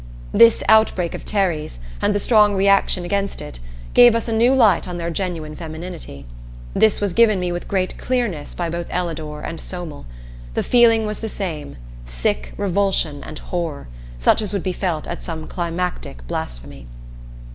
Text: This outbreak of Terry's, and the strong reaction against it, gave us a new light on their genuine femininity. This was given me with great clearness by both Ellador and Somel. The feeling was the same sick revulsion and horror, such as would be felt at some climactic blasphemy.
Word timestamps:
This 0.33 0.63
outbreak 0.67 1.13
of 1.13 1.23
Terry's, 1.25 1.77
and 2.01 2.15
the 2.15 2.19
strong 2.19 2.55
reaction 2.55 3.05
against 3.05 3.39
it, 3.39 3.59
gave 3.93 4.15
us 4.15 4.27
a 4.27 4.33
new 4.33 4.51
light 4.55 4.87
on 4.87 4.97
their 4.97 5.11
genuine 5.11 5.55
femininity. 5.55 6.25
This 6.73 6.99
was 6.99 7.13
given 7.13 7.39
me 7.39 7.51
with 7.51 7.67
great 7.67 7.99
clearness 7.99 8.55
by 8.55 8.67
both 8.67 8.89
Ellador 8.89 9.41
and 9.43 9.59
Somel. 9.61 10.07
The 10.55 10.63
feeling 10.63 11.05
was 11.05 11.19
the 11.19 11.29
same 11.29 11.77
sick 12.03 12.51
revulsion 12.57 13.23
and 13.23 13.37
horror, 13.37 13.89
such 14.17 14.41
as 14.41 14.53
would 14.53 14.63
be 14.63 14.73
felt 14.73 15.05
at 15.05 15.21
some 15.21 15.45
climactic 15.45 16.25
blasphemy. 16.25 16.87